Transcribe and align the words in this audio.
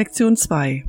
Lektion 0.00 0.34
2. 0.34 0.84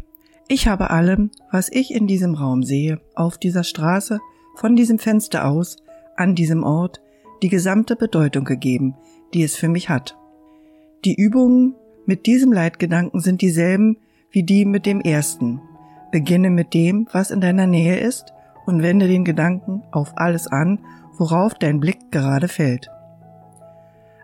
Ich 0.48 0.70
habe 0.70 0.90
allem, 0.90 1.32
was 1.52 1.68
ich 1.70 1.94
in 1.94 2.08
diesem 2.08 2.34
Raum 2.34 2.64
sehe, 2.64 3.02
auf 3.14 3.38
dieser 3.38 3.66
Straße, 3.66 4.22
von 4.56 4.78
diesem 4.78 5.00
Fenster 5.00 5.50
aus, 5.50 5.76
an 6.16 6.34
diesem 6.34 6.64
Ort, 6.64 7.02
die 7.44 7.50
gesamte 7.50 7.98
Bedeutung 7.98 8.46
gegeben, 8.46 8.96
die 9.34 9.44
es 9.44 9.58
für 9.58 9.68
mich 9.68 9.90
hat. 9.90 10.18
Die 11.04 11.14
Übungen 11.14 11.76
mit 12.06 12.26
diesem 12.26 12.54
Leitgedanken 12.54 13.20
sind 13.20 13.42
dieselben 13.42 13.98
wie 14.32 14.44
die 14.44 14.64
mit 14.64 14.86
dem 14.86 15.02
ersten. 15.02 15.60
Beginne 16.14 16.50
mit 16.50 16.74
dem, 16.74 17.06
was 17.12 17.32
in 17.32 17.42
deiner 17.42 17.68
Nähe 17.68 18.00
ist, 18.00 18.32
und 18.66 18.82
wende 18.82 19.10
den 19.10 19.26
Gedanken 19.26 19.84
auf 19.92 20.14
alles 20.16 20.48
an, 20.48 20.80
worauf 21.18 21.54
dein 21.56 21.82
Blick 21.82 22.12
gerade 22.12 22.48
fällt. 22.48 22.90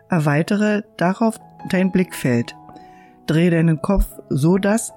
Erweitere 0.08 0.84
darauf 0.96 1.38
dein 1.68 1.92
Blickfeld, 1.92 2.56
Dreh 3.28 3.50
deinen 3.50 3.82
Kopf 3.82 4.06
so, 4.30 4.58
dass, 4.58 4.92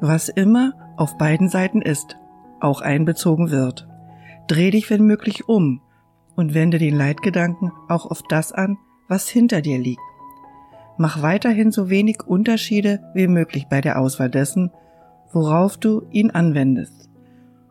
was 0.00 0.28
immer 0.30 0.72
auf 0.96 1.18
beiden 1.18 1.48
Seiten 1.48 1.82
ist, 1.82 2.16
auch 2.58 2.80
einbezogen 2.80 3.50
wird. 3.50 3.86
Dreh 4.48 4.70
dich 4.70 4.90
wenn 4.90 5.04
möglich 5.04 5.48
um 5.48 5.82
und 6.36 6.54
wende 6.54 6.78
den 6.78 6.96
Leitgedanken 6.96 7.70
auch 7.88 8.10
auf 8.10 8.22
das 8.28 8.50
an, 8.52 8.78
was 9.08 9.28
hinter 9.28 9.60
dir 9.60 9.78
liegt. 9.78 10.00
Mach 10.96 11.22
weiterhin 11.22 11.70
so 11.70 11.90
wenig 11.90 12.22
Unterschiede 12.26 13.00
wie 13.14 13.28
möglich 13.28 13.66
bei 13.68 13.80
der 13.80 14.00
Auswahl 14.00 14.30
dessen, 14.30 14.70
worauf 15.32 15.76
du 15.76 16.06
ihn 16.10 16.30
anwendest. 16.30 17.10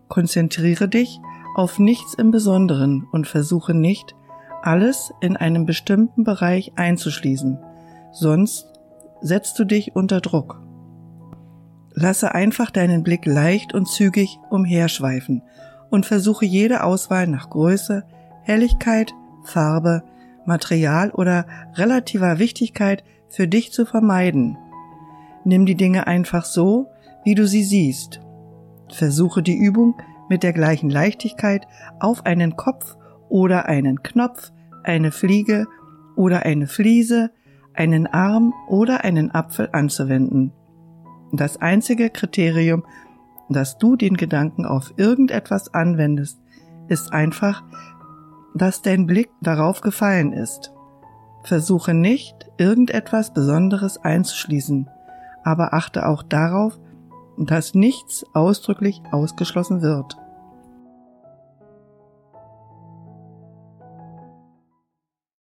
Konzentriere 0.07 0.87
dich 0.87 1.19
auf 1.55 1.79
nichts 1.79 2.13
im 2.13 2.31
Besonderen 2.31 3.07
und 3.11 3.27
versuche 3.27 3.73
nicht, 3.73 4.15
alles 4.61 5.11
in 5.21 5.35
einem 5.35 5.65
bestimmten 5.65 6.23
Bereich 6.23 6.73
einzuschließen, 6.75 7.59
sonst 8.11 8.78
setzt 9.21 9.59
du 9.59 9.65
dich 9.65 9.95
unter 9.95 10.21
Druck. 10.21 10.61
Lasse 11.93 12.33
einfach 12.33 12.71
deinen 12.71 13.03
Blick 13.03 13.25
leicht 13.25 13.73
und 13.73 13.87
zügig 13.87 14.39
umherschweifen 14.49 15.43
und 15.89 16.05
versuche 16.05 16.45
jede 16.45 16.83
Auswahl 16.83 17.27
nach 17.27 17.49
Größe, 17.49 18.03
Helligkeit, 18.43 19.13
Farbe, 19.43 20.03
Material 20.45 21.11
oder 21.11 21.45
relativer 21.75 22.39
Wichtigkeit 22.39 23.03
für 23.27 23.47
dich 23.47 23.71
zu 23.71 23.85
vermeiden. 23.85 24.57
Nimm 25.43 25.65
die 25.65 25.75
Dinge 25.75 26.07
einfach 26.07 26.45
so, 26.45 26.87
wie 27.23 27.35
du 27.35 27.47
sie 27.47 27.63
siehst. 27.63 28.21
Versuche 28.91 29.43
die 29.43 29.57
Übung 29.57 29.95
mit 30.29 30.43
der 30.43 30.53
gleichen 30.53 30.89
Leichtigkeit 30.89 31.67
auf 31.99 32.25
einen 32.25 32.55
Kopf 32.55 32.95
oder 33.29 33.65
einen 33.67 34.03
Knopf, 34.03 34.51
eine 34.83 35.11
Fliege 35.11 35.67
oder 36.15 36.45
eine 36.45 36.67
Fliese, 36.67 37.31
einen 37.79 38.07
Arm 38.07 38.53
oder 38.67 39.05
einen 39.05 39.33
Apfel 39.33 39.69
anzuwenden. 39.71 40.51
Das 41.31 41.61
einzige 41.61 42.09
Kriterium, 42.09 42.83
dass 43.47 43.77
du 43.77 43.95
den 43.95 44.17
Gedanken 44.17 44.65
auf 44.65 44.93
irgendetwas 44.97 45.73
anwendest, 45.73 46.39
ist 46.89 47.13
einfach, 47.13 47.63
dass 48.53 48.81
dein 48.81 49.07
Blick 49.07 49.29
darauf 49.41 49.79
gefallen 49.79 50.33
ist. 50.33 50.73
Versuche 51.43 51.93
nicht, 51.93 52.51
irgendetwas 52.57 53.33
Besonderes 53.33 53.97
einzuschließen, 53.97 54.89
aber 55.43 55.73
achte 55.73 56.05
auch 56.05 56.21
darauf, 56.21 56.77
dass 57.37 57.75
nichts 57.75 58.25
ausdrücklich 58.33 59.01
ausgeschlossen 59.11 59.81
wird. 59.81 60.17